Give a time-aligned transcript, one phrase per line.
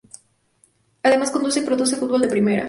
[1.03, 2.59] Además conduce y produce "Fútbol de Primera".